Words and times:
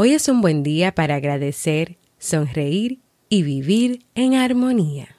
Hoy 0.00 0.12
es 0.12 0.28
un 0.28 0.40
buen 0.40 0.62
día 0.62 0.94
para 0.94 1.16
agradecer, 1.16 1.98
sonreír 2.18 3.00
y 3.28 3.42
vivir 3.42 4.04
en 4.14 4.34
armonía. 4.34 5.16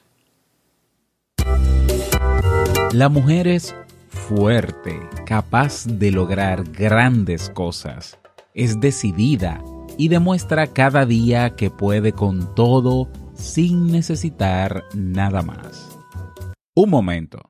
La 2.90 3.10
mujer 3.10 3.46
es 3.46 3.74
fuerte, 4.08 4.98
capaz 5.26 5.84
de 5.84 6.10
lograr 6.10 6.64
grandes 6.64 7.50
cosas. 7.50 8.18
Es 8.54 8.80
decidida 8.80 9.62
y 9.98 10.08
demuestra 10.08 10.66
cada 10.68 11.04
día 11.04 11.56
que 11.56 11.68
puede 11.68 12.12
con 12.12 12.54
todo 12.54 13.10
sin 13.34 13.92
necesitar 13.92 14.84
nada 14.94 15.42
más. 15.42 15.94
Un 16.74 16.88
momento. 16.88 17.49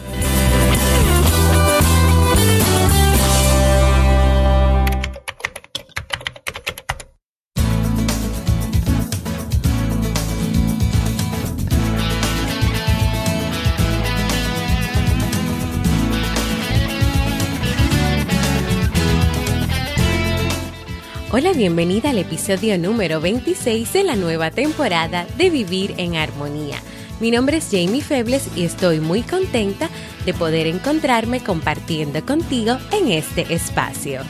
Bienvenida 21.55 22.11
al 22.11 22.17
episodio 22.17 22.77
número 22.77 23.19
26 23.19 23.91
de 23.91 24.03
la 24.05 24.15
nueva 24.15 24.51
temporada 24.51 25.27
de 25.37 25.49
Vivir 25.49 25.93
en 25.97 26.15
Armonía. 26.15 26.77
Mi 27.19 27.29
nombre 27.29 27.57
es 27.57 27.67
Jamie 27.69 28.01
Febles 28.01 28.47
y 28.55 28.63
estoy 28.63 29.01
muy 29.01 29.21
contenta 29.21 29.89
de 30.25 30.33
poder 30.33 30.65
encontrarme 30.65 31.43
compartiendo 31.43 32.25
contigo 32.25 32.77
en 32.93 33.11
este 33.11 33.53
espacio. 33.53 34.21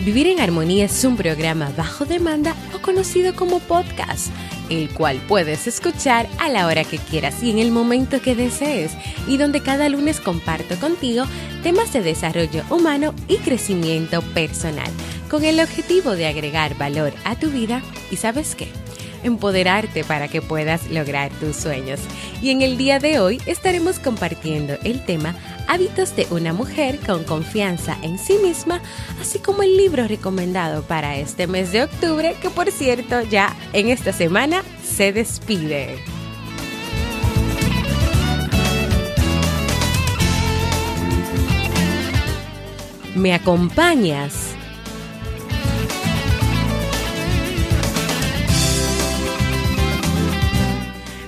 Vivir 0.00 0.28
en 0.28 0.40
Armonía 0.40 0.86
es 0.86 1.04
un 1.04 1.16
programa 1.16 1.70
bajo 1.76 2.06
demanda 2.06 2.56
o 2.74 2.80
conocido 2.80 3.36
como 3.36 3.60
podcast 3.60 4.32
el 4.78 4.88
cual 4.90 5.20
puedes 5.28 5.66
escuchar 5.66 6.28
a 6.38 6.48
la 6.48 6.66
hora 6.66 6.84
que 6.84 6.98
quieras 6.98 7.42
y 7.42 7.50
en 7.50 7.58
el 7.58 7.70
momento 7.70 8.20
que 8.20 8.34
desees, 8.34 8.92
y 9.26 9.36
donde 9.36 9.60
cada 9.60 9.88
lunes 9.88 10.20
comparto 10.20 10.76
contigo 10.76 11.24
temas 11.62 11.92
de 11.92 12.02
desarrollo 12.02 12.62
humano 12.70 13.14
y 13.28 13.36
crecimiento 13.36 14.22
personal, 14.22 14.90
con 15.30 15.44
el 15.44 15.60
objetivo 15.60 16.12
de 16.12 16.26
agregar 16.26 16.76
valor 16.76 17.12
a 17.24 17.36
tu 17.36 17.50
vida 17.50 17.82
y 18.10 18.16
sabes 18.16 18.54
qué 18.54 18.68
empoderarte 19.22 20.04
para 20.04 20.28
que 20.28 20.42
puedas 20.42 20.90
lograr 20.90 21.30
tus 21.32 21.56
sueños. 21.56 22.00
Y 22.40 22.50
en 22.50 22.62
el 22.62 22.76
día 22.76 22.98
de 22.98 23.20
hoy 23.20 23.40
estaremos 23.46 23.98
compartiendo 23.98 24.74
el 24.84 25.04
tema 25.04 25.34
Hábitos 25.72 26.14
de 26.16 26.26
una 26.28 26.52
mujer 26.52 26.98
con 26.98 27.24
confianza 27.24 27.96
en 28.02 28.18
sí 28.18 28.34
misma, 28.42 28.82
así 29.22 29.38
como 29.38 29.62
el 29.62 29.74
libro 29.78 30.06
recomendado 30.06 30.82
para 30.82 31.16
este 31.16 31.46
mes 31.46 31.72
de 31.72 31.84
octubre, 31.84 32.36
que 32.42 32.50
por 32.50 32.70
cierto 32.70 33.22
ya 33.22 33.56
en 33.72 33.88
esta 33.88 34.12
semana 34.12 34.64
se 34.84 35.14
despide. 35.14 35.96
¿Me 43.14 43.32
acompañas? 43.32 44.54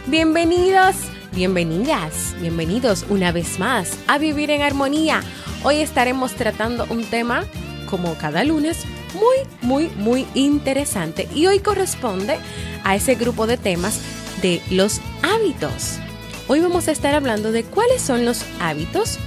Bienvenidos, 0.07 1.14
bienvenidas, 1.35 2.35
bienvenidos 2.41 3.05
una 3.09 3.33
vez 3.33 3.59
más 3.59 3.99
a 4.07 4.19
Vivir 4.19 4.51
en 4.51 4.63
Armonía. 4.63 5.21
Hoy 5.65 5.77
estaremos 5.77 6.33
tratando 6.35 6.87
un 6.91 7.05
tema, 7.05 7.45
como 7.91 8.15
cada 8.15 8.45
lunes, 8.45 8.85
muy, 9.15 9.37
muy, 9.61 9.89
muy 9.97 10.27
interesante. 10.35 11.29
Y 11.35 11.47
hoy 11.47 11.59
corresponde 11.59 12.39
a 12.85 12.95
ese 12.95 13.17
grupo 13.17 13.47
de 13.47 13.57
temas 13.57 14.01
de 14.43 14.63
los 14.71 15.01
hábitos. 15.23 15.99
Hoy 16.47 16.61
vamos 16.61 16.87
a 16.87 16.93
estar 16.93 17.15
hablando 17.15 17.51
de 17.51 17.65
cuáles 17.65 18.01
son 18.01 18.25
los 18.25 18.45
hábitos 18.61 19.19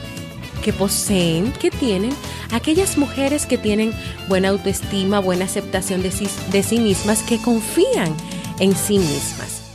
que 0.64 0.72
poseen, 0.72 1.52
que 1.54 1.72
tienen 1.72 2.12
aquellas 2.52 2.98
mujeres 2.98 3.46
que 3.46 3.58
tienen 3.58 3.92
buena 4.30 4.50
autoestima, 4.50 5.20
buena 5.20 5.46
aceptación 5.46 6.02
de 6.02 6.12
sí, 6.12 6.30
de 6.52 6.64
sí 6.64 6.80
mismas, 6.80 7.22
que 7.24 7.42
confían 7.42 8.16
en 8.60 8.76
sí 8.76 8.98
mismas. 8.98 9.67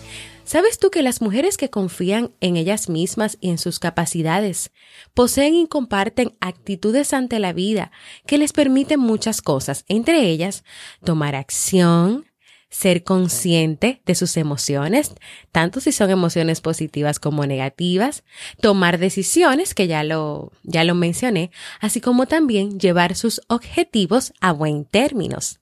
¿Sabes 0.53 0.79
tú 0.79 0.91
que 0.91 1.03
las 1.03 1.23
mujeres 1.23 1.57
que 1.57 1.71
confían 1.71 2.33
en 2.43 2.59
ellas 2.59 2.91
mismas 2.91 3.39
y 3.41 3.49
en 3.49 3.57
sus 3.57 3.79
capacidades 3.79 4.71
poseen 5.15 5.55
y 5.55 5.67
comparten 5.67 6.37
actitudes 6.41 7.15
ante 7.15 7.39
la 7.39 7.55
vida 7.55 7.91
que 8.27 8.37
les 8.37 8.53
permiten 8.53 9.01
muchas 9.01 9.41
cosas, 9.41 9.87
entre 9.89 10.29
ellas 10.29 10.63
tomar 11.03 11.37
acción, 11.37 12.27
ser 12.69 13.03
consciente 13.03 14.03
de 14.05 14.15
sus 14.15 14.37
emociones, 14.37 15.15
tanto 15.53 15.81
si 15.81 15.91
son 15.91 16.11
emociones 16.11 16.61
positivas 16.61 17.19
como 17.19 17.47
negativas, 17.47 18.23
tomar 18.61 18.99
decisiones, 18.99 19.73
que 19.73 19.87
ya 19.87 20.05
lo, 20.05 20.53
ya 20.65 20.85
lo 20.85 20.95
mencioné, 20.95 21.51
así 21.81 22.03
como 22.03 22.27
también 22.27 22.79
llevar 22.79 23.15
sus 23.15 23.41
objetivos 23.49 24.35
a 24.43 24.53
buen 24.53 24.85
términos. 24.85 25.62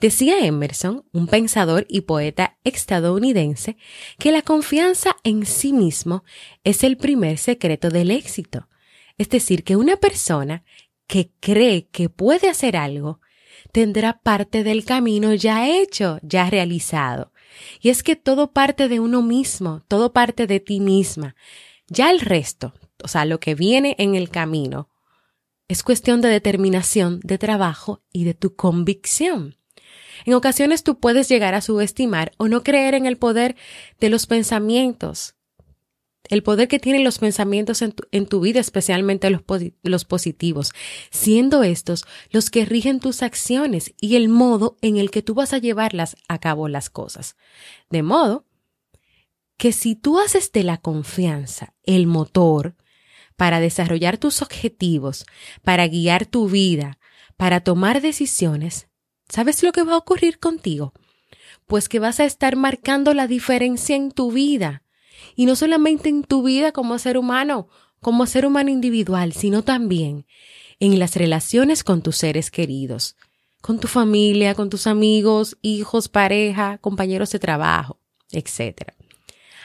Decía 0.00 0.44
Emerson, 0.44 1.04
un 1.12 1.26
pensador 1.26 1.86
y 1.88 2.02
poeta 2.02 2.58
estadounidense, 2.64 3.76
que 4.18 4.32
la 4.32 4.42
confianza 4.42 5.16
en 5.24 5.46
sí 5.46 5.72
mismo 5.72 6.24
es 6.64 6.84
el 6.84 6.96
primer 6.96 7.38
secreto 7.38 7.90
del 7.90 8.10
éxito. 8.10 8.68
Es 9.18 9.28
decir, 9.28 9.64
que 9.64 9.76
una 9.76 9.96
persona 9.96 10.64
que 11.06 11.30
cree 11.40 11.86
que 11.88 12.08
puede 12.08 12.48
hacer 12.48 12.76
algo 12.76 13.20
tendrá 13.72 14.20
parte 14.20 14.64
del 14.64 14.84
camino 14.84 15.34
ya 15.34 15.68
hecho, 15.68 16.18
ya 16.22 16.48
realizado. 16.48 17.32
Y 17.80 17.90
es 17.90 18.02
que 18.02 18.16
todo 18.16 18.52
parte 18.52 18.88
de 18.88 19.00
uno 19.00 19.22
mismo, 19.22 19.82
todo 19.88 20.12
parte 20.12 20.46
de 20.46 20.60
ti 20.60 20.80
misma. 20.80 21.36
Ya 21.88 22.10
el 22.10 22.20
resto, 22.20 22.74
o 23.02 23.08
sea, 23.08 23.24
lo 23.24 23.40
que 23.40 23.54
viene 23.54 23.94
en 23.98 24.14
el 24.14 24.30
camino, 24.30 24.88
es 25.68 25.82
cuestión 25.82 26.20
de 26.20 26.28
determinación, 26.28 27.20
de 27.22 27.38
trabajo 27.38 28.02
y 28.12 28.24
de 28.24 28.34
tu 28.34 28.54
convicción. 28.54 29.56
En 30.24 30.34
ocasiones 30.34 30.84
tú 30.84 30.98
puedes 30.98 31.28
llegar 31.28 31.54
a 31.54 31.60
subestimar 31.60 32.32
o 32.36 32.48
no 32.48 32.62
creer 32.62 32.94
en 32.94 33.06
el 33.06 33.16
poder 33.16 33.56
de 34.00 34.10
los 34.10 34.26
pensamientos, 34.26 35.34
el 36.30 36.42
poder 36.42 36.68
que 36.68 36.78
tienen 36.78 37.04
los 37.04 37.18
pensamientos 37.18 37.82
en 37.82 38.26
tu, 38.26 38.40
vida, 38.40 38.60
especialmente 38.60 39.28
los, 39.28 39.42
los 39.82 40.04
positivos, 40.04 40.72
siendo 41.10 41.62
estos 41.62 42.06
los 42.30 42.50
que 42.50 42.64
rigen 42.64 43.00
tus 43.00 43.22
acciones 43.22 43.92
y 44.00 44.16
el 44.16 44.28
modo 44.28 44.78
en 44.80 44.96
el 44.96 45.10
que 45.10 45.22
tú 45.22 45.34
vas 45.34 45.52
a 45.52 45.58
llevarlas 45.58 46.16
a 46.28 46.38
cabo 46.38 46.68
las 46.68 46.88
cosas. 46.88 47.36
De 47.90 48.02
modo 48.02 48.46
que 49.58 49.72
si 49.72 49.96
tú 49.96 50.18
haces 50.18 50.50
de 50.52 50.62
la 50.62 50.78
confianza 50.78 51.74
el 51.82 52.06
motor, 52.06 52.74
para 53.36 53.60
desarrollar 53.60 54.18
tus 54.18 54.42
objetivos, 54.42 55.26
para 55.62 55.86
guiar 55.88 56.26
tu 56.26 56.48
vida, 56.48 56.98
para 57.36 57.60
tomar 57.60 58.00
decisiones, 58.00 58.88
¿sabes 59.28 59.62
lo 59.62 59.72
que 59.72 59.82
va 59.82 59.94
a 59.94 59.98
ocurrir 59.98 60.38
contigo? 60.38 60.92
Pues 61.66 61.88
que 61.88 61.98
vas 61.98 62.20
a 62.20 62.24
estar 62.24 62.56
marcando 62.56 63.14
la 63.14 63.26
diferencia 63.26 63.96
en 63.96 64.12
tu 64.12 64.30
vida. 64.30 64.82
Y 65.34 65.46
no 65.46 65.56
solamente 65.56 66.08
en 66.08 66.22
tu 66.22 66.42
vida 66.42 66.72
como 66.72 66.98
ser 66.98 67.18
humano, 67.18 67.68
como 68.00 68.26
ser 68.26 68.46
humano 68.46 68.70
individual, 68.70 69.32
sino 69.32 69.62
también 69.62 70.26
en 70.78 70.98
las 70.98 71.16
relaciones 71.16 71.82
con 71.82 72.02
tus 72.02 72.16
seres 72.16 72.50
queridos, 72.50 73.16
con 73.62 73.80
tu 73.80 73.88
familia, 73.88 74.54
con 74.54 74.68
tus 74.68 74.86
amigos, 74.86 75.56
hijos, 75.62 76.08
pareja, 76.08 76.78
compañeros 76.78 77.30
de 77.30 77.38
trabajo, 77.38 77.98
etc. 78.30 78.92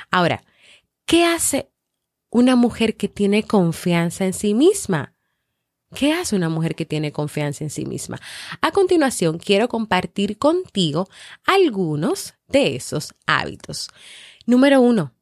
Ahora, 0.10 0.44
¿qué 1.06 1.26
hace 1.26 1.70
una 2.30 2.56
mujer 2.56 2.96
que 2.96 3.08
tiene 3.08 3.44
confianza 3.44 4.26
en 4.26 4.34
sí 4.34 4.54
misma. 4.54 5.14
¿Qué 5.96 6.14
hace 6.14 6.36
una 6.36 6.50
mujer 6.50 6.76
que 6.76 6.86
tiene 6.86 7.12
confianza 7.12 7.64
en 7.64 7.72
sí 7.72 7.86
misma? 7.86 8.20
A 8.62 8.72
continuación, 8.72 9.40
quiero 9.40 9.68
compartir 9.68 10.38
contigo 10.38 11.10
algunos 11.46 12.36
de 12.48 12.76
esos 12.76 13.16
hábitos. 13.26 13.90
Número 14.46 14.82
uno, 14.82 15.14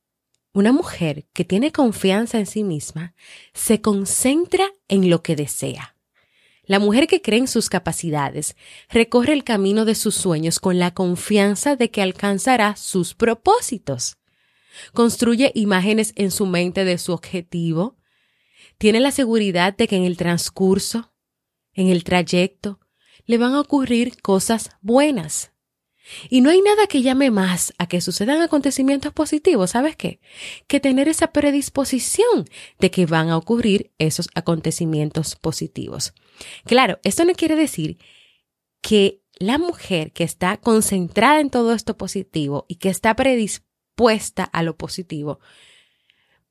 una 0.53 0.73
mujer 0.73 1.25
que 1.33 1.45
tiene 1.45 1.71
confianza 1.71 2.39
en 2.39 2.47
sí 2.47 2.63
misma 2.63 3.13
se 3.53 3.79
concentra 3.79 4.67
en 4.87 5.09
lo 5.09 5.21
que 5.21 5.35
desea. 5.35 5.95
La 6.63 6.79
mujer 6.79 7.07
que 7.07 7.21
cree 7.21 7.39
en 7.39 7.47
sus 7.47 7.69
capacidades 7.69 8.57
recorre 8.89 9.31
el 9.31 9.45
camino 9.45 9.85
de 9.85 9.95
sus 9.95 10.15
sueños 10.15 10.59
con 10.59 10.79
la 10.79 10.93
confianza 10.93 11.77
de 11.77 11.89
que 11.91 12.01
alcanzará 12.01 12.75
sus 12.75 13.13
propósitos. 13.13 14.16
Construye 14.93 15.51
imágenes 15.55 16.13
en 16.15 16.31
su 16.31 16.45
mente 16.45 16.85
de 16.85 16.97
su 16.97 17.13
objetivo, 17.13 17.97
tiene 18.77 18.99
la 18.99 19.11
seguridad 19.11 19.75
de 19.75 19.87
que 19.87 19.95
en 19.95 20.03
el 20.03 20.17
transcurso, 20.17 21.13
en 21.73 21.87
el 21.87 22.03
trayecto, 22.03 22.79
le 23.25 23.37
van 23.37 23.53
a 23.53 23.61
ocurrir 23.61 24.21
cosas 24.21 24.71
buenas. 24.81 25.51
Y 26.29 26.41
no 26.41 26.49
hay 26.49 26.61
nada 26.61 26.87
que 26.87 27.01
llame 27.01 27.31
más 27.31 27.73
a 27.77 27.87
que 27.87 27.99
sucedan 27.99 28.41
acontecimientos 28.41 29.11
positivos, 29.11 29.71
¿sabes 29.71 29.95
qué? 29.95 30.21
Que 30.67 30.79
tener 30.79 31.09
esa 31.09 31.33
predisposición 31.33 32.45
de 32.79 32.91
que 32.91 33.05
van 33.05 33.29
a 33.29 33.37
ocurrir 33.37 33.91
esos 33.97 34.29
acontecimientos 34.33 35.35
positivos. 35.35 36.13
Claro, 36.65 36.99
esto 37.03 37.25
no 37.25 37.33
quiere 37.33 37.55
decir 37.55 37.97
que 38.81 39.21
la 39.39 39.57
mujer 39.57 40.13
que 40.13 40.23
está 40.23 40.57
concentrada 40.57 41.41
en 41.41 41.49
todo 41.49 41.73
esto 41.73 41.97
positivo 41.97 42.65
y 42.69 42.75
que 42.75 42.89
está 42.89 43.15
predispuesta 43.15 43.66
a 44.51 44.63
lo 44.63 44.77
positivo, 44.77 45.39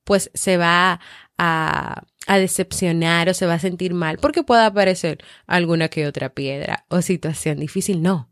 pues 0.05 0.31
se 0.35 0.57
va 0.57 1.01
a, 1.39 2.03
a 2.27 2.39
decepcionar 2.39 3.29
o 3.29 3.35
se 3.35 3.47
va 3.47 3.55
a 3.55 3.59
sentir 3.59 3.95
mal 3.95 4.19
porque 4.19 4.43
pueda 4.43 4.67
aparecer 4.67 5.19
alguna 5.47 5.89
que 5.89 6.07
otra 6.07 6.31
piedra 6.31 6.85
o 6.89 7.03
situación 7.03 7.59
difícil. 7.59 8.03
No. 8.03 8.31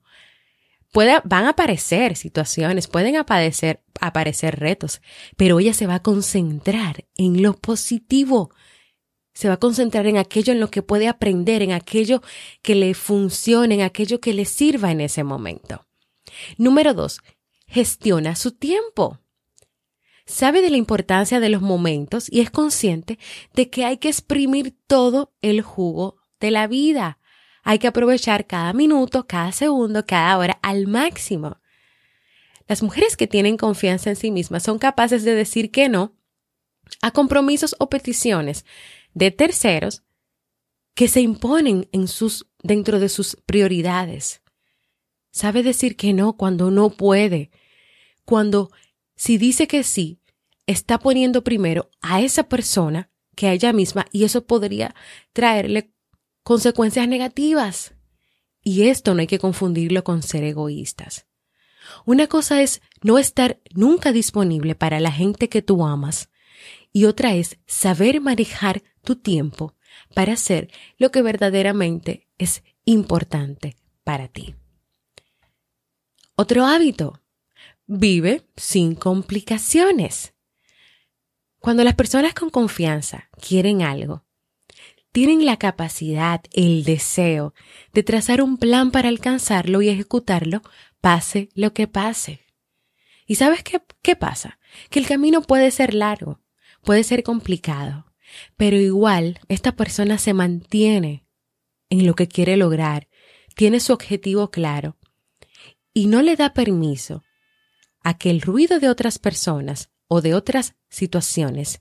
Van 0.94 1.44
a 1.44 1.48
aparecer 1.48 2.14
situaciones, 2.14 2.86
pueden 2.86 3.16
aparecer, 3.16 3.80
aparecer 4.00 4.60
retos, 4.60 5.02
pero 5.36 5.58
ella 5.58 5.74
se 5.74 5.88
va 5.88 5.96
a 5.96 6.02
concentrar 6.02 7.04
en 7.16 7.42
lo 7.42 7.54
positivo. 7.54 8.52
Se 9.32 9.48
va 9.48 9.54
a 9.54 9.58
concentrar 9.58 10.06
en 10.06 10.18
aquello 10.18 10.52
en 10.52 10.60
lo 10.60 10.70
que 10.70 10.82
puede 10.82 11.08
aprender, 11.08 11.62
en 11.62 11.72
aquello 11.72 12.22
que 12.62 12.76
le 12.76 12.94
funcione, 12.94 13.74
en 13.74 13.80
aquello 13.80 14.20
que 14.20 14.34
le 14.34 14.44
sirva 14.44 14.92
en 14.92 15.00
ese 15.00 15.24
momento. 15.24 15.84
Número 16.58 16.94
dos, 16.94 17.20
gestiona 17.74 18.36
su 18.36 18.52
tiempo 18.52 19.18
sabe 20.26 20.62
de 20.62 20.70
la 20.70 20.76
importancia 20.76 21.40
de 21.40 21.48
los 21.48 21.60
momentos 21.60 22.30
y 22.30 22.40
es 22.40 22.50
consciente 22.50 23.18
de 23.52 23.68
que 23.68 23.84
hay 23.84 23.98
que 23.98 24.08
exprimir 24.08 24.76
todo 24.86 25.34
el 25.42 25.60
jugo 25.60 26.16
de 26.38 26.52
la 26.52 26.68
vida. 26.68 27.18
Hay 27.64 27.80
que 27.80 27.88
aprovechar 27.88 28.46
cada 28.46 28.72
minuto, 28.72 29.26
cada 29.26 29.50
segundo, 29.50 30.06
cada 30.06 30.38
hora 30.38 30.58
al 30.62 30.86
máximo. 30.86 31.58
Las 32.68 32.80
mujeres 32.80 33.16
que 33.16 33.26
tienen 33.26 33.56
confianza 33.56 34.10
en 34.10 34.16
sí 34.16 34.30
mismas 34.30 34.62
son 34.62 34.78
capaces 34.78 35.24
de 35.24 35.34
decir 35.34 35.72
que 35.72 35.88
no 35.88 36.16
a 37.02 37.10
compromisos 37.10 37.74
o 37.80 37.90
peticiones 37.90 38.64
de 39.14 39.32
terceros 39.32 40.04
que 40.94 41.08
se 41.08 41.22
imponen 41.22 41.88
en 41.90 42.06
sus, 42.06 42.46
dentro 42.62 43.00
de 43.00 43.08
sus 43.08 43.36
prioridades. 43.46 44.42
Sabe 45.32 45.64
decir 45.64 45.96
que 45.96 46.12
no 46.12 46.36
cuando 46.36 46.70
no 46.70 46.90
puede, 46.90 47.50
cuando 48.24 48.70
si 49.16 49.38
dice 49.38 49.66
que 49.66 49.84
sí, 49.84 50.20
está 50.66 50.98
poniendo 50.98 51.44
primero 51.44 51.90
a 52.00 52.20
esa 52.20 52.48
persona 52.48 53.10
que 53.36 53.48
a 53.48 53.52
ella 53.52 53.72
misma 53.72 54.06
y 54.12 54.24
eso 54.24 54.46
podría 54.46 54.94
traerle 55.32 55.92
consecuencias 56.42 57.08
negativas. 57.08 57.94
Y 58.62 58.88
esto 58.88 59.14
no 59.14 59.20
hay 59.20 59.26
que 59.26 59.38
confundirlo 59.38 60.04
con 60.04 60.22
ser 60.22 60.44
egoístas. 60.44 61.26
Una 62.06 62.26
cosa 62.28 62.62
es 62.62 62.80
no 63.02 63.18
estar 63.18 63.60
nunca 63.74 64.12
disponible 64.12 64.74
para 64.74 65.00
la 65.00 65.12
gente 65.12 65.48
que 65.48 65.62
tú 65.62 65.84
amas 65.84 66.30
y 66.92 67.04
otra 67.04 67.34
es 67.34 67.58
saber 67.66 68.20
manejar 68.20 68.82
tu 69.02 69.16
tiempo 69.16 69.74
para 70.14 70.32
hacer 70.32 70.70
lo 70.96 71.10
que 71.10 71.22
verdaderamente 71.22 72.28
es 72.38 72.62
importante 72.84 73.76
para 74.02 74.28
ti. 74.28 74.54
Otro 76.36 76.64
hábito 76.66 77.20
vive 77.86 78.46
sin 78.56 78.94
complicaciones. 78.94 80.34
Cuando 81.58 81.84
las 81.84 81.94
personas 81.94 82.34
con 82.34 82.50
confianza 82.50 83.30
quieren 83.40 83.82
algo, 83.82 84.24
tienen 85.12 85.46
la 85.46 85.58
capacidad, 85.58 86.42
el 86.52 86.84
deseo 86.84 87.54
de 87.92 88.02
trazar 88.02 88.42
un 88.42 88.58
plan 88.58 88.90
para 88.90 89.08
alcanzarlo 89.08 89.80
y 89.80 89.88
ejecutarlo, 89.88 90.62
pase 91.00 91.50
lo 91.54 91.72
que 91.72 91.86
pase. 91.86 92.40
¿Y 93.26 93.36
sabes 93.36 93.62
qué, 93.62 93.80
qué 94.02 94.16
pasa? 94.16 94.58
Que 94.90 94.98
el 94.98 95.06
camino 95.06 95.42
puede 95.42 95.70
ser 95.70 95.94
largo, 95.94 96.40
puede 96.82 97.04
ser 97.04 97.22
complicado, 97.22 98.12
pero 98.56 98.76
igual 98.76 99.40
esta 99.48 99.76
persona 99.76 100.18
se 100.18 100.34
mantiene 100.34 101.24
en 101.90 102.06
lo 102.06 102.14
que 102.14 102.28
quiere 102.28 102.56
lograr, 102.56 103.08
tiene 103.54 103.80
su 103.80 103.92
objetivo 103.92 104.50
claro 104.50 104.96
y 105.92 106.08
no 106.08 106.22
le 106.22 106.36
da 106.36 106.52
permiso 106.52 107.23
a 108.04 108.16
que 108.16 108.30
el 108.30 108.40
ruido 108.40 108.78
de 108.78 108.88
otras 108.88 109.18
personas 109.18 109.90
o 110.06 110.20
de 110.20 110.34
otras 110.34 110.76
situaciones 110.88 111.80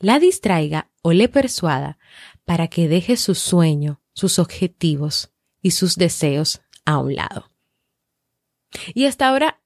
la 0.00 0.18
distraiga 0.18 0.90
o 1.02 1.12
le 1.12 1.28
persuada 1.28 1.98
para 2.44 2.68
que 2.68 2.88
deje 2.88 3.16
su 3.16 3.34
sueño, 3.34 4.00
sus 4.14 4.38
objetivos 4.38 5.32
y 5.60 5.72
sus 5.72 5.96
deseos 5.96 6.62
a 6.84 6.98
un 6.98 7.16
lado. 7.16 7.50
Y 8.94 9.06
hasta 9.06 9.28
ahora 9.28 9.60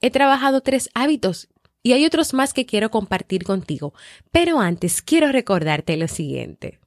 he 0.00 0.10
trabajado 0.10 0.60
tres 0.60 0.90
hábitos 0.94 1.48
y 1.82 1.92
hay 1.92 2.04
otros 2.04 2.34
más 2.34 2.52
que 2.52 2.66
quiero 2.66 2.90
compartir 2.90 3.44
contigo, 3.44 3.94
pero 4.30 4.60
antes 4.60 5.00
quiero 5.00 5.32
recordarte 5.32 5.96
lo 5.96 6.08
siguiente. 6.08 6.80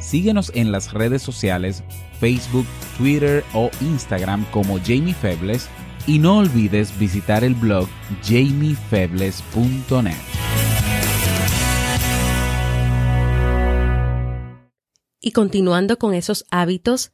Síguenos 0.00 0.52
en 0.54 0.70
las 0.70 0.92
redes 0.92 1.22
sociales, 1.22 1.82
Facebook, 2.24 2.66
Twitter 2.96 3.44
o 3.52 3.70
Instagram 3.82 4.46
como 4.50 4.78
Jamie 4.78 5.12
Febles 5.12 5.68
y 6.06 6.18
no 6.18 6.38
olvides 6.38 6.98
visitar 6.98 7.44
el 7.44 7.54
blog 7.54 7.86
jamiefebles.net. 8.22 10.14
Y 15.20 15.32
continuando 15.32 15.98
con 15.98 16.14
esos 16.14 16.46
hábitos 16.50 17.12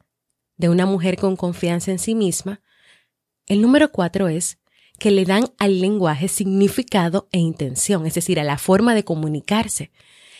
de 0.55 0.69
una 0.69 0.85
mujer 0.85 1.17
con 1.17 1.35
confianza 1.35 1.91
en 1.91 1.99
sí 1.99 2.15
misma, 2.15 2.61
el 3.47 3.61
número 3.61 3.91
cuatro 3.91 4.29
es 4.29 4.59
que 4.97 5.11
le 5.11 5.25
dan 5.25 5.43
al 5.57 5.81
lenguaje 5.81 6.29
significado 6.29 7.27
e 7.33 7.39
intención, 7.39 8.05
es 8.05 8.13
decir, 8.13 8.39
a 8.39 8.45
la 8.45 8.57
forma 8.57 8.95
de 8.95 9.03
comunicarse. 9.03 9.91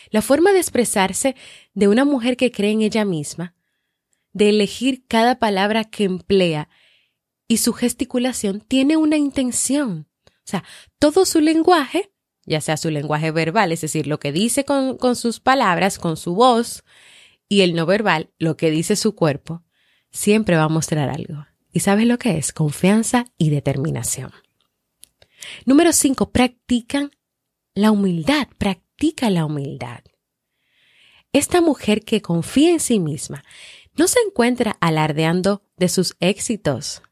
La 0.08 0.22
forma 0.22 0.52
de 0.52 0.60
expresarse 0.60 1.36
de 1.74 1.88
una 1.88 2.06
mujer 2.06 2.38
que 2.38 2.50
cree 2.50 2.70
en 2.70 2.80
ella 2.80 3.04
misma, 3.04 3.54
de 4.32 4.48
elegir 4.50 5.04
cada 5.06 5.38
palabra 5.38 5.84
que 5.84 6.04
emplea 6.04 6.68
y 7.48 7.58
su 7.58 7.72
gesticulación 7.72 8.60
tiene 8.60 8.96
una 8.96 9.16
intención. 9.16 10.08
O 10.26 10.44
sea, 10.44 10.64
todo 10.98 11.26
su 11.26 11.40
lenguaje, 11.40 12.12
ya 12.46 12.60
sea 12.60 12.76
su 12.76 12.90
lenguaje 12.90 13.30
verbal, 13.30 13.72
es 13.72 13.82
decir, 13.82 14.06
lo 14.06 14.18
que 14.18 14.32
dice 14.32 14.64
con, 14.64 14.96
con 14.96 15.16
sus 15.16 15.40
palabras, 15.40 15.98
con 15.98 16.16
su 16.16 16.34
voz, 16.34 16.82
y 17.48 17.60
el 17.60 17.74
no 17.74 17.84
verbal, 17.84 18.30
lo 18.38 18.56
que 18.56 18.70
dice 18.70 18.96
su 18.96 19.14
cuerpo, 19.14 19.62
siempre 20.10 20.56
va 20.56 20.64
a 20.64 20.68
mostrar 20.68 21.10
algo. 21.10 21.46
¿Y 21.72 21.80
sabes 21.80 22.06
lo 22.06 22.18
que 22.18 22.38
es? 22.38 22.52
Confianza 22.52 23.26
y 23.36 23.50
determinación. 23.50 24.32
Número 25.66 25.92
cinco, 25.92 26.30
practican 26.30 27.10
la 27.74 27.90
humildad, 27.90 28.48
practica 28.58 29.30
la 29.30 29.44
humildad. 29.44 30.00
Esta 31.32 31.60
mujer 31.60 32.04
que 32.04 32.20
confía 32.20 32.70
en 32.70 32.80
sí 32.80 33.00
misma 33.00 33.42
no 33.96 34.08
se 34.08 34.20
encuentra 34.26 34.76
alardeando 34.80 35.62
de 35.76 35.88
sus 35.88 36.16
éxitos. 36.20 37.02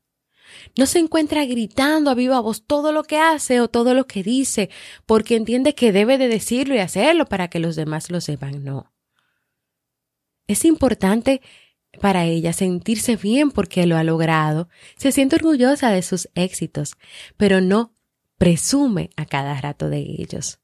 No 0.77 0.87
se 0.87 0.99
encuentra 0.99 1.45
gritando 1.45 2.11
a 2.11 2.15
viva 2.15 2.41
voz 2.41 2.65
todo 2.67 2.93
lo 2.93 3.05
que 3.05 3.19
hace 3.19 3.61
o 3.61 3.69
todo 3.69 3.95
lo 3.95 4.07
que 4.07 4.23
dice, 4.23 4.71
porque 5.07 5.37
entiende 5.37 5.75
que 5.75 5.93
debe 5.93 6.19
de 6.19 6.29
decirlo 6.29 6.75
y 6.75 6.79
hacerlo 6.79 7.27
para 7.27 7.49
que 7.49 7.59
los 7.59 7.77
demás 7.77 8.11
lo 8.11 8.21
sepan. 8.21 8.65
No. 8.65 8.93
Es 10.47 10.65
importante 10.65 11.41
para 12.01 12.25
ella 12.25 12.53
sentirse 12.53 13.17
bien 13.17 13.51
porque 13.51 13.87
lo 13.87 13.97
ha 13.97 14.05
logrado, 14.05 14.69
se 14.97 15.13
siente 15.13 15.37
orgullosa 15.37 15.91
de 15.91 16.03
sus 16.03 16.29
éxitos, 16.35 16.97
pero 17.37 17.61
no 17.61 17.93
presume 18.39 19.11
a 19.17 19.27
cada 19.27 19.61
rato 19.61 19.89
de 19.89 19.99
ellos. 19.99 20.61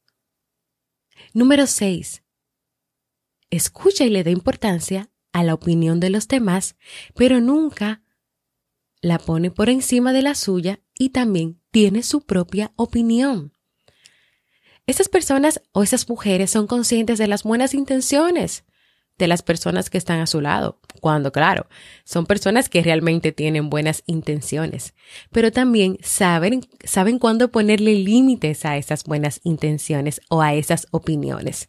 Número 1.32 1.66
6. 1.66 2.22
Escucha 3.50 4.04
y 4.04 4.10
le 4.10 4.24
da 4.24 4.30
importancia 4.30 5.10
a 5.36 5.44
la 5.44 5.52
opinión 5.52 6.00
de 6.00 6.08
los 6.08 6.28
demás, 6.28 6.76
pero 7.14 7.42
nunca 7.42 8.00
la 9.02 9.18
pone 9.18 9.50
por 9.50 9.68
encima 9.68 10.14
de 10.14 10.22
la 10.22 10.34
suya 10.34 10.80
y 10.94 11.10
también 11.10 11.60
tiene 11.70 12.02
su 12.02 12.22
propia 12.22 12.72
opinión. 12.76 13.52
esas 14.86 15.10
personas 15.10 15.60
o 15.72 15.82
esas 15.82 16.08
mujeres 16.08 16.50
son 16.50 16.66
conscientes 16.66 17.18
de 17.18 17.26
las 17.26 17.42
buenas 17.42 17.74
intenciones 17.74 18.64
de 19.18 19.26
las 19.28 19.42
personas 19.42 19.90
que 19.90 19.98
están 19.98 20.20
a 20.20 20.26
su 20.26 20.40
lado, 20.40 20.80
cuando 21.02 21.32
claro, 21.32 21.66
son 22.04 22.24
personas 22.24 22.70
que 22.70 22.82
realmente 22.82 23.30
tienen 23.32 23.68
buenas 23.68 24.04
intenciones, 24.06 24.94
pero 25.30 25.52
también 25.52 25.98
saben, 26.02 26.62
saben 26.82 27.18
cuándo 27.18 27.50
ponerle 27.50 27.94
límites 27.94 28.64
a 28.64 28.78
esas 28.78 29.04
buenas 29.04 29.40
intenciones 29.42 30.22
o 30.30 30.40
a 30.40 30.54
esas 30.54 30.86
opiniones. 30.92 31.68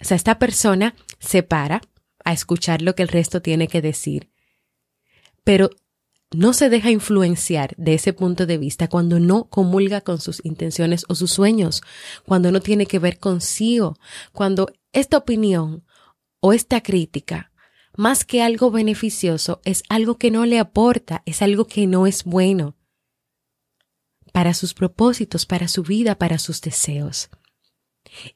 O 0.00 0.04
sea, 0.04 0.16
esta 0.16 0.40
persona 0.40 0.96
se 1.20 1.44
para 1.44 1.82
a 2.28 2.34
escuchar 2.34 2.82
lo 2.82 2.94
que 2.94 3.02
el 3.02 3.08
resto 3.08 3.40
tiene 3.40 3.68
que 3.68 3.80
decir, 3.80 4.30
pero 5.44 5.70
no 6.30 6.52
se 6.52 6.68
deja 6.68 6.90
influenciar 6.90 7.74
de 7.78 7.94
ese 7.94 8.12
punto 8.12 8.44
de 8.44 8.58
vista 8.58 8.86
cuando 8.88 9.18
no 9.18 9.48
comulga 9.48 10.02
con 10.02 10.20
sus 10.20 10.44
intenciones 10.44 11.06
o 11.08 11.14
sus 11.14 11.30
sueños, 11.30 11.80
cuando 12.26 12.52
no 12.52 12.60
tiene 12.60 12.84
que 12.84 12.98
ver 12.98 13.18
consigo, 13.18 13.96
cuando 14.32 14.70
esta 14.92 15.16
opinión 15.16 15.86
o 16.40 16.52
esta 16.52 16.82
crítica, 16.82 17.50
más 17.96 18.26
que 18.26 18.42
algo 18.42 18.70
beneficioso, 18.70 19.62
es 19.64 19.82
algo 19.88 20.18
que 20.18 20.30
no 20.30 20.44
le 20.44 20.58
aporta, 20.58 21.22
es 21.24 21.40
algo 21.40 21.66
que 21.66 21.86
no 21.86 22.06
es 22.06 22.24
bueno 22.24 22.76
para 24.34 24.52
sus 24.52 24.74
propósitos, 24.74 25.46
para 25.46 25.66
su 25.66 25.82
vida, 25.82 26.18
para 26.18 26.38
sus 26.38 26.60
deseos. 26.60 27.30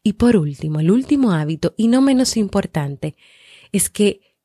Y 0.03 0.15
por 0.15 0.39
último, 0.39 0.81
el 0.81 0.91
último 0.91 1.33
hábito, 1.33 1.75
y 1.77 1.89
no 1.89 2.01
menos 2.01 2.39
importante, 2.39 3.17
es 3.73 3.91
que 3.91 4.37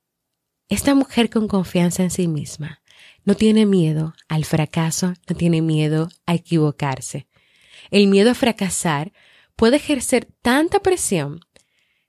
esta 0.69 0.95
mujer 0.95 1.29
con 1.29 1.47
confianza 1.47 2.03
en 2.03 2.11
sí 2.11 2.27
misma 2.27 2.81
no 3.23 3.35
tiene 3.35 3.65
miedo 3.65 4.13
al 4.27 4.45
fracaso, 4.45 5.13
no 5.29 5.35
tiene 5.35 5.61
miedo 5.61 6.09
a 6.25 6.33
equivocarse. 6.33 7.27
El 7.91 8.07
miedo 8.07 8.31
a 8.31 8.35
fracasar 8.35 9.13
puede 9.55 9.77
ejercer 9.77 10.27
tanta 10.41 10.79
presión 10.79 11.41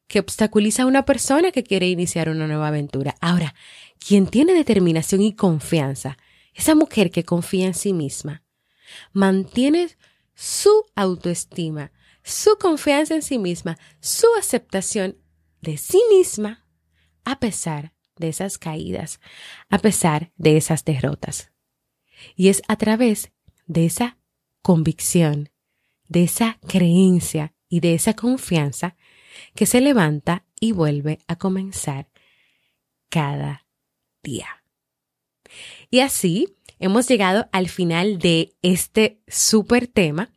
que 0.06 0.20
obstaculiza 0.20 0.84
a 0.84 0.86
una 0.86 1.04
persona 1.04 1.52
que 1.52 1.64
quiere 1.64 1.88
iniciar 1.88 2.28
una 2.30 2.46
nueva 2.46 2.68
aventura. 2.68 3.14
Ahora, 3.20 3.54
quien 3.98 4.26
tiene 4.26 4.54
determinación 4.54 5.20
y 5.20 5.34
confianza, 5.34 6.16
esa 6.54 6.74
mujer 6.74 7.10
que 7.10 7.24
confía 7.24 7.66
en 7.66 7.74
sí 7.74 7.92
misma, 7.92 8.42
mantiene 9.12 9.88
su 10.34 10.84
autoestima, 10.94 11.92
su 12.22 12.56
confianza 12.58 13.14
en 13.14 13.22
sí 13.22 13.38
misma, 13.38 13.78
su 14.00 14.26
aceptación 14.38 15.18
de 15.60 15.76
sí 15.76 16.00
misma, 16.10 16.64
a 17.30 17.38
pesar 17.38 17.92
de 18.16 18.28
esas 18.28 18.58
caídas, 18.58 19.20
a 19.68 19.78
pesar 19.78 20.32
de 20.36 20.56
esas 20.56 20.84
derrotas. 20.84 21.52
Y 22.34 22.48
es 22.48 22.62
a 22.68 22.76
través 22.76 23.32
de 23.66 23.86
esa 23.86 24.18
convicción, 24.62 25.50
de 26.08 26.24
esa 26.24 26.58
creencia 26.66 27.54
y 27.68 27.80
de 27.80 27.94
esa 27.94 28.14
confianza 28.14 28.96
que 29.54 29.66
se 29.66 29.80
levanta 29.80 30.46
y 30.58 30.72
vuelve 30.72 31.18
a 31.28 31.36
comenzar 31.36 32.08
cada 33.10 33.66
día. 34.22 34.64
Y 35.90 36.00
así 36.00 36.56
hemos 36.78 37.08
llegado 37.08 37.48
al 37.52 37.68
final 37.68 38.18
de 38.18 38.54
este 38.62 39.20
súper 39.28 39.86
tema, 39.86 40.32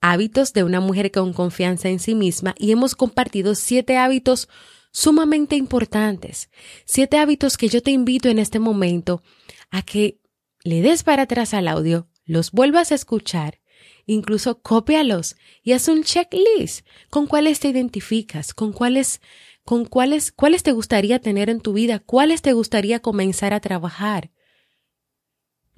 hábitos 0.00 0.52
de 0.52 0.62
una 0.62 0.80
mujer 0.80 1.10
con 1.10 1.32
confianza 1.32 1.88
en 1.88 2.00
sí 2.00 2.14
misma, 2.14 2.54
y 2.58 2.70
hemos 2.70 2.94
compartido 2.94 3.54
siete 3.54 3.96
hábitos 3.96 4.48
sumamente 4.92 5.56
importantes, 5.56 6.50
siete 6.84 7.18
hábitos 7.18 7.56
que 7.56 7.68
yo 7.68 7.82
te 7.82 7.90
invito 7.90 8.28
en 8.28 8.38
este 8.38 8.58
momento 8.58 9.22
a 9.70 9.82
que 9.82 10.20
le 10.62 10.82
des 10.82 11.02
para 11.02 11.24
atrás 11.24 11.54
al 11.54 11.66
audio, 11.66 12.08
los 12.24 12.52
vuelvas 12.52 12.92
a 12.92 12.94
escuchar 12.94 13.62
Incluso 14.06 14.62
cópialos 14.62 15.36
y 15.62 15.72
haz 15.72 15.88
un 15.88 16.02
checklist. 16.02 16.86
Con 17.10 17.26
cuáles 17.26 17.60
te 17.60 17.68
identificas, 17.68 18.54
con 18.54 18.72
cuáles, 18.72 19.20
con 19.64 19.84
cuáles, 19.84 20.32
cuáles 20.32 20.62
te 20.62 20.72
gustaría 20.72 21.20
tener 21.20 21.50
en 21.50 21.60
tu 21.60 21.72
vida, 21.72 22.00
cuáles 22.00 22.42
te 22.42 22.52
gustaría 22.52 23.00
comenzar 23.00 23.54
a 23.54 23.60
trabajar. 23.60 24.30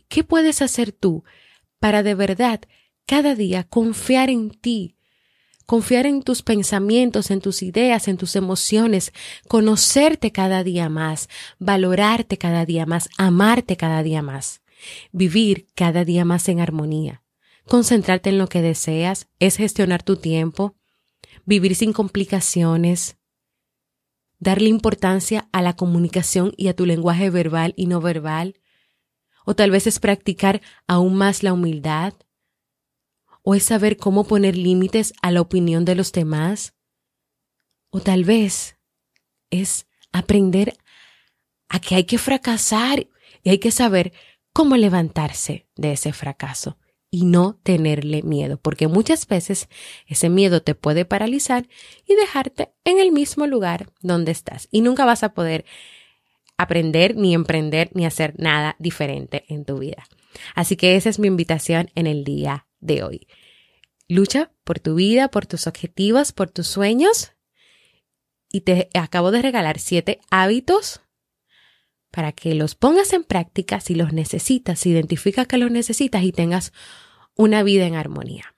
¿Qué 0.09 0.25
puedes 0.25 0.63
hacer 0.63 0.93
tú 0.93 1.25
para 1.79 2.03
de 2.03 2.15
verdad 2.15 2.61
cada 3.07 3.35
día 3.35 3.65
confiar 3.65 4.31
en 4.31 4.51
ti, 4.51 4.97
confiar 5.67 6.07
en 6.07 6.23
tus 6.23 6.43
pensamientos, 6.43 7.31
en 7.31 7.41
tus 7.41 7.63
ideas, 7.63 8.09
en 8.09 8.17
tus 8.17 8.37
emociones, 8.37 9.13
conocerte 9.49 10.33
cada 10.33 10.65
día 10.65 10.89
más, 10.89 11.29
valorarte 11.59 12.39
cada 12.39 12.65
día 12.65 12.87
más, 12.87 13.09
amarte 13.19 13.77
cada 13.77 14.03
día 14.03 14.23
más, 14.23 14.63
vivir 15.13 15.67
cada 15.75 16.05
día 16.05 16.25
más 16.25 16.49
en 16.49 16.61
armonía? 16.61 17.25
concentrarte 17.67 18.31
en 18.31 18.39
lo 18.39 18.49
que 18.49 18.63
deseas, 18.63 19.29
es 19.39 19.57
gestionar 19.57 20.03
tu 20.03 20.17
tiempo, 20.17 20.77
vivir 21.45 21.75
sin 21.75 21.93
complicaciones, 21.93 23.17
darle 24.39 24.69
importancia 24.69 25.49
a 25.53 25.63
la 25.63 25.75
comunicación 25.75 26.53
y 26.57 26.69
a 26.69 26.77
tu 26.77 26.87
lenguaje 26.87 27.31
verbal 27.31 27.73
y 27.77 27.87
no 27.87 28.01
verbal, 28.01 28.61
o 29.47 29.55
tal 29.55 29.71
vez 29.71 29.87
es 29.87 29.99
practicar 29.99 30.63
aún 30.87 31.17
más 31.17 31.43
la 31.43 31.53
humildad, 31.53 32.15
o 33.45 33.55
es 33.55 33.63
saber 33.63 33.99
cómo 33.99 34.25
poner 34.25 34.57
límites 34.57 35.13
a 35.23 35.31
la 35.31 35.43
opinión 35.43 35.85
de 35.85 35.95
los 35.95 36.13
demás, 36.13 36.75
o 37.91 38.01
tal 38.01 38.25
vez 38.25 38.79
es 39.51 39.87
aprender 40.13 40.77
a 41.69 41.79
que 41.79 41.95
hay 41.95 42.05
que 42.05 42.19
fracasar 42.19 43.07
y 43.43 43.51
hay 43.51 43.59
que 43.59 43.71
saber 43.71 44.13
cómo 44.53 44.77
levantarse 44.77 45.69
de 45.77 45.93
ese 45.93 46.13
fracaso 46.13 46.79
y 47.11 47.27
no 47.27 47.61
tenerle 47.63 48.23
miedo, 48.23 48.57
porque 48.57 48.89
muchas 48.89 49.29
veces 49.29 49.69
ese 50.07 50.31
miedo 50.31 50.63
te 50.63 50.75
puede 50.75 51.05
paralizar 51.05 51.69
y 52.07 52.17
dejarte 52.17 52.73
en 52.85 52.99
el 52.99 53.13
mismo 53.13 53.47
lugar 53.47 53.91
donde 54.01 54.33
estás 54.33 54.69
y 54.71 54.81
nunca 54.81 55.05
vas 55.05 55.23
a 55.23 55.35
poder 55.35 55.65
aprender 56.57 57.15
ni 57.15 57.35
emprender 57.35 57.91
ni 57.95 58.07
hacer 58.07 58.35
nada 58.39 58.75
diferente 58.79 59.45
en 59.49 59.65
tu 59.65 59.79
vida. 59.79 60.05
Así 60.55 60.77
que 60.77 60.97
esa 60.97 61.11
es 61.11 61.19
mi 61.19 61.29
invitación 61.29 61.91
en 61.95 62.07
el 62.07 62.25
día 62.25 62.67
de 62.85 63.03
hoy. 63.03 63.27
Lucha 64.09 64.51
por 64.63 64.79
tu 64.79 64.95
vida, 64.95 65.29
por 65.29 65.47
tus 65.47 65.67
objetivos, 65.67 66.33
por 66.33 66.51
tus 66.51 66.67
sueños 66.67 67.33
y 68.53 68.61
te 68.61 68.89
acabo 68.95 69.31
de 69.31 69.43
regalar 69.43 69.79
siete 69.79 70.21
hábitos 70.31 71.01
para 72.11 72.31
que 72.31 72.55
los 72.55 72.77
pongas 72.77 73.13
en 73.13 73.25
práctica 73.25 73.81
si 73.81 73.97
los 73.97 74.13
necesitas, 74.13 74.79
si 74.79 74.91
identificas 74.91 75.49
que 75.49 75.59
los 75.59 75.71
necesitas 75.71 76.23
y 76.23 76.31
tengas 76.31 76.73
una 77.35 77.65
vida 77.65 77.87
en 77.87 77.97
armonía. 77.97 78.55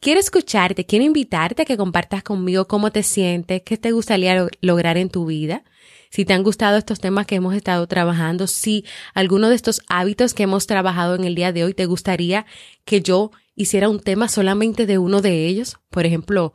Quiero 0.00 0.18
escucharte, 0.18 0.86
quiero 0.86 1.04
invitarte 1.04 1.62
a 1.62 1.64
que 1.64 1.76
compartas 1.76 2.22
conmigo 2.22 2.66
cómo 2.66 2.90
te 2.90 3.02
sientes, 3.02 3.62
qué 3.62 3.76
te 3.76 3.92
gustaría 3.92 4.48
lograr 4.60 4.96
en 4.96 5.10
tu 5.10 5.26
vida. 5.26 5.64
Si 6.12 6.26
te 6.26 6.34
han 6.34 6.42
gustado 6.42 6.76
estos 6.76 7.00
temas 7.00 7.26
que 7.26 7.36
hemos 7.36 7.54
estado 7.54 7.86
trabajando, 7.86 8.46
si 8.46 8.84
alguno 9.14 9.48
de 9.48 9.54
estos 9.54 9.80
hábitos 9.88 10.34
que 10.34 10.42
hemos 10.42 10.66
trabajado 10.66 11.14
en 11.14 11.24
el 11.24 11.34
día 11.34 11.52
de 11.52 11.64
hoy 11.64 11.72
te 11.72 11.86
gustaría 11.86 12.44
que 12.84 13.00
yo 13.00 13.30
hiciera 13.54 13.88
un 13.88 13.98
tema 13.98 14.28
solamente 14.28 14.84
de 14.84 14.98
uno 14.98 15.22
de 15.22 15.46
ellos. 15.46 15.78
Por 15.88 16.04
ejemplo, 16.04 16.52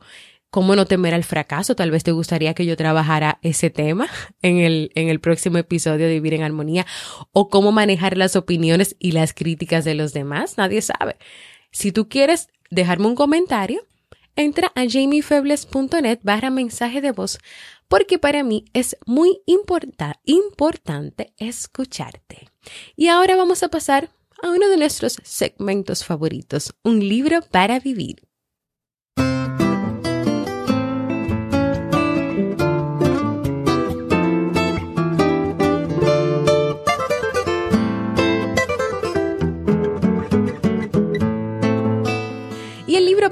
cómo 0.50 0.76
no 0.76 0.86
temer 0.86 1.12
al 1.12 1.24
fracaso. 1.24 1.74
Tal 1.74 1.90
vez 1.90 2.04
te 2.04 2.12
gustaría 2.12 2.54
que 2.54 2.66
yo 2.66 2.76
trabajara 2.76 3.40
ese 3.42 3.68
tema 3.68 4.06
en 4.42 4.58
el, 4.58 4.92
en 4.94 5.08
el 5.08 5.18
próximo 5.18 5.58
episodio 5.58 6.06
de 6.06 6.12
Vivir 6.12 6.34
en 6.34 6.44
Armonía 6.44 6.86
o 7.32 7.48
cómo 7.48 7.72
manejar 7.72 8.16
las 8.16 8.36
opiniones 8.36 8.94
y 9.00 9.10
las 9.10 9.34
críticas 9.34 9.84
de 9.84 9.94
los 9.96 10.12
demás. 10.12 10.56
Nadie 10.56 10.82
sabe. 10.82 11.16
Si 11.72 11.90
tú 11.90 12.08
quieres 12.08 12.46
dejarme 12.70 13.08
un 13.08 13.16
comentario, 13.16 13.82
entra 14.36 14.70
a 14.76 14.88
jamiefebles.net 14.88 16.20
barra 16.22 16.50
mensaje 16.50 17.00
de 17.00 17.10
voz 17.10 17.40
porque 17.88 18.18
para 18.18 18.44
mí 18.44 18.66
es 18.72 18.96
muy 19.06 19.40
importante 20.26 21.32
escucharte. 21.38 22.48
Y 22.96 23.08
ahora 23.08 23.36
vamos 23.36 23.62
a 23.62 23.68
pasar 23.68 24.10
a 24.42 24.50
uno 24.50 24.68
de 24.68 24.76
nuestros 24.76 25.18
segmentos 25.24 26.04
favoritos, 26.04 26.74
un 26.84 27.00
libro 27.00 27.40
para 27.50 27.80
vivir. 27.80 28.27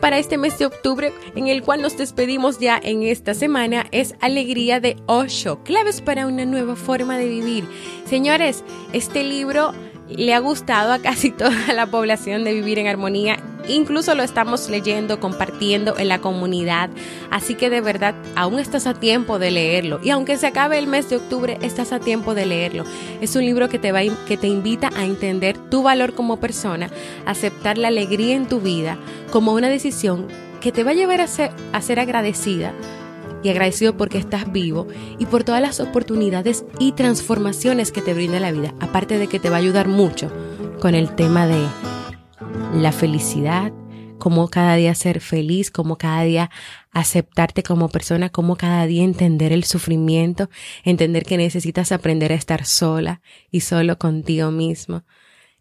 Para 0.06 0.18
este 0.18 0.38
mes 0.38 0.56
de 0.56 0.66
octubre, 0.66 1.12
en 1.34 1.48
el 1.48 1.64
cual 1.64 1.82
nos 1.82 1.96
despedimos 1.96 2.60
ya 2.60 2.78
en 2.80 3.02
esta 3.02 3.34
semana, 3.34 3.86
es 3.90 4.14
Alegría 4.20 4.78
de 4.78 4.96
Osho, 5.06 5.64
claves 5.64 6.00
para 6.00 6.28
una 6.28 6.44
nueva 6.44 6.76
forma 6.76 7.18
de 7.18 7.28
vivir. 7.28 7.64
Señores, 8.04 8.62
este 8.92 9.24
libro 9.24 9.72
le 10.08 10.32
ha 10.32 10.38
gustado 10.38 10.92
a 10.92 11.00
casi 11.00 11.30
toda 11.36 11.72
la 11.72 11.88
población 11.88 12.44
de 12.44 12.54
vivir 12.54 12.78
en 12.78 12.86
armonía. 12.86 13.38
Incluso 13.68 14.14
lo 14.14 14.22
estamos 14.22 14.68
leyendo, 14.68 15.20
compartiendo 15.20 15.96
en 15.98 16.08
la 16.08 16.20
comunidad. 16.20 16.90
Así 17.30 17.54
que 17.54 17.70
de 17.70 17.80
verdad, 17.80 18.14
aún 18.34 18.58
estás 18.58 18.86
a 18.86 18.94
tiempo 18.94 19.38
de 19.38 19.50
leerlo. 19.50 20.00
Y 20.02 20.10
aunque 20.10 20.36
se 20.36 20.46
acabe 20.46 20.78
el 20.78 20.86
mes 20.86 21.08
de 21.10 21.16
octubre, 21.16 21.58
estás 21.62 21.92
a 21.92 22.00
tiempo 22.00 22.34
de 22.34 22.46
leerlo. 22.46 22.84
Es 23.20 23.36
un 23.36 23.44
libro 23.44 23.68
que 23.68 23.78
te, 23.78 23.92
va, 23.92 24.00
que 24.26 24.36
te 24.36 24.46
invita 24.46 24.90
a 24.96 25.04
entender 25.04 25.56
tu 25.70 25.82
valor 25.82 26.14
como 26.14 26.38
persona, 26.38 26.90
aceptar 27.24 27.78
la 27.78 27.88
alegría 27.88 28.34
en 28.34 28.46
tu 28.46 28.60
vida 28.60 28.98
como 29.30 29.52
una 29.52 29.68
decisión 29.68 30.26
que 30.60 30.72
te 30.72 30.84
va 30.84 30.92
a 30.92 30.94
llevar 30.94 31.20
a 31.20 31.26
ser, 31.26 31.50
a 31.72 31.80
ser 31.80 32.00
agradecida 32.00 32.72
y 33.42 33.50
agradecido 33.50 33.96
porque 33.96 34.18
estás 34.18 34.50
vivo 34.50 34.88
y 35.18 35.26
por 35.26 35.44
todas 35.44 35.60
las 35.60 35.80
oportunidades 35.80 36.64
y 36.78 36.92
transformaciones 36.92 37.92
que 37.92 38.02
te 38.02 38.14
brinda 38.14 38.40
la 38.40 38.52
vida, 38.52 38.74
aparte 38.80 39.18
de 39.18 39.28
que 39.28 39.38
te 39.38 39.50
va 39.50 39.56
a 39.56 39.60
ayudar 39.60 39.88
mucho 39.88 40.32
con 40.80 40.94
el 40.94 41.14
tema 41.14 41.46
de 41.46 41.64
la 42.74 42.92
felicidad, 42.92 43.72
cómo 44.18 44.48
cada 44.48 44.76
día 44.76 44.94
ser 44.94 45.20
feliz, 45.20 45.70
cómo 45.70 45.98
cada 45.98 46.22
día 46.22 46.50
aceptarte 46.90 47.62
como 47.62 47.88
persona, 47.88 48.30
cómo 48.30 48.56
cada 48.56 48.86
día 48.86 49.04
entender 49.04 49.52
el 49.52 49.64
sufrimiento, 49.64 50.50
entender 50.84 51.24
que 51.24 51.36
necesitas 51.36 51.92
aprender 51.92 52.32
a 52.32 52.36
estar 52.36 52.64
sola 52.64 53.20
y 53.50 53.60
solo 53.60 53.98
contigo 53.98 54.50
mismo. 54.50 55.04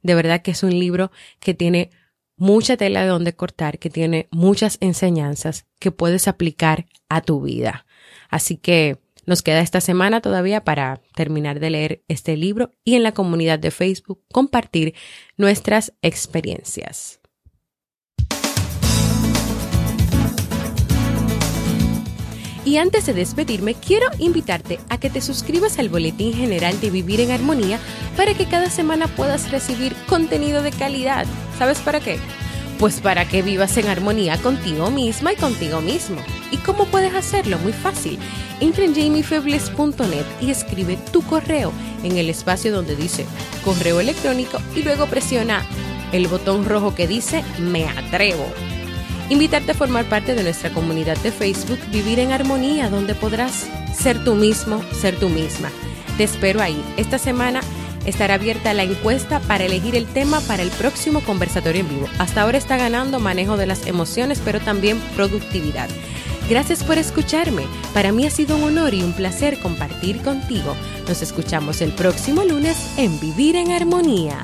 De 0.01 0.15
verdad 0.15 0.41
que 0.41 0.51
es 0.51 0.63
un 0.63 0.77
libro 0.77 1.11
que 1.39 1.53
tiene 1.53 1.91
mucha 2.37 2.77
tela 2.77 3.01
de 3.01 3.07
donde 3.07 3.35
cortar, 3.35 3.79
que 3.79 3.89
tiene 3.89 4.27
muchas 4.31 4.77
enseñanzas 4.81 5.65
que 5.79 5.91
puedes 5.91 6.27
aplicar 6.27 6.85
a 7.09 7.21
tu 7.21 7.41
vida. 7.41 7.85
Así 8.29 8.57
que 8.57 8.99
nos 9.25 9.41
queda 9.41 9.62
esta 9.62 9.82
semana 9.82 10.22
todavía 10.22 10.63
para 10.63 11.01
terminar 11.15 11.60
de 11.60 11.70
leer 11.70 12.03
este 12.08 12.38
libro 12.38 12.72
y 12.84 12.96
en 12.96 13.03
la 13.03 13.13
comunidad 13.13 13.60
de 13.60 13.72
Facebook 13.72 14.22
compartir 14.32 14.94
nuestras 15.38 15.94
experiencias. 16.01 17.20
Y 22.65 22.77
antes 22.77 23.05
de 23.05 23.13
despedirme, 23.13 23.75
quiero 23.75 24.08
invitarte 24.17 24.79
a 24.89 25.00
que 25.00 25.12
te 25.12 25.22
suscribas 25.22 25.77
al 25.77 25.89
Boletín 25.89 26.34
General 26.34 26.79
de 26.82 26.89
Vivir 26.89 27.22
en 27.22 27.29
Armonía 27.29 27.79
para 28.17 28.34
que 28.34 28.48
cada 28.48 28.72
semana 28.72 29.08
puedas 29.08 29.51
recibir 29.51 29.94
contenido 30.08 30.63
de 30.63 30.72
calidad. 30.72 31.27
¿Sabes 31.60 31.77
para 31.79 32.00
qué? 32.00 32.17
Pues 32.79 33.00
para 33.00 33.27
que 33.27 33.41
vivas 33.41 33.77
en 33.77 33.88
armonía 33.88 34.38
contigo 34.38 34.91
misma 34.91 35.34
y 35.34 35.36
contigo 35.38 35.82
mismo. 35.82 36.17
¿Y 36.51 36.58
cómo 36.58 36.86
puedes 36.86 37.13
hacerlo? 37.15 37.58
Muy 37.60 37.74
fácil. 37.74 38.20
Entra 38.60 38.84
en 38.84 38.96
jamiefebles.net 38.96 40.25
y 40.41 40.51
escribe 40.51 40.98
tu 41.12 41.22
correo 41.22 41.72
en 42.03 42.17
el 42.17 42.29
espacio 42.29 42.74
donde 42.74 42.96
dice 42.96 43.25
correo 43.63 44.00
electrónico 44.00 44.60
y 44.75 44.84
luego 44.84 45.08
presiona 45.08 45.65
el 46.12 46.27
botón 46.27 46.65
rojo 46.65 46.96
que 46.96 47.08
dice 47.08 47.44
me 47.60 47.86
atrevo 47.88 48.46
invitarte 49.29 49.72
a 49.72 49.75
formar 49.75 50.05
parte 50.05 50.36
de 50.36 50.44
nuestra 50.44 50.70
comunidad 50.72 51.17
de 51.17 51.32
Facebook 51.32 51.79
Vivir 51.91 52.20
en 52.20 52.32
Armonía, 52.32 52.89
donde 52.89 53.15
podrás 53.15 53.67
ser 53.94 54.24
tú 54.24 54.36
mismo, 54.36 54.84
ser 54.94 55.17
tú 55.20 55.29
misma. 55.29 55.72
Te 56.17 56.24
espero 56.24 56.62
ahí. 56.62 56.82
Esta 56.98 57.17
semana 57.17 57.62
estará 58.05 58.35
abierta 58.35 58.74
la 58.74 58.83
encuesta 58.83 59.39
para 59.41 59.65
elegir 59.65 59.95
el 59.95 60.05
tema 60.05 60.41
para 60.41 60.63
el 60.63 60.69
próximo 60.69 61.21
conversatorio 61.21 61.81
en 61.81 61.89
vivo. 61.89 62.07
Hasta 62.19 62.41
ahora 62.41 62.57
está 62.57 62.77
ganando 62.77 63.19
manejo 63.19 63.57
de 63.57 63.67
las 63.67 63.88
emociones, 63.88 64.41
pero 64.43 64.59
también 64.59 65.00
productividad. 65.15 65.89
Gracias 66.50 66.83
por 66.83 66.97
escucharme. 66.97 67.63
Para 67.93 68.12
mí 68.12 68.25
ha 68.25 68.29
sido 68.29 68.57
un 68.57 68.63
honor 68.63 68.93
y 68.93 69.01
un 69.01 69.13
placer 69.13 69.59
compartir 69.59 70.21
contigo. 70.21 70.75
Nos 71.07 71.21
escuchamos 71.21 71.81
el 71.81 71.91
próximo 71.91 72.43
lunes 72.43 72.77
en 72.97 73.19
Vivir 73.19 73.55
en 73.55 73.71
Armonía. 73.71 74.38